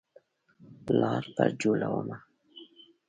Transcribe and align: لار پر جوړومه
لار 0.99 1.23
پر 1.35 1.49
جوړومه 1.61 2.17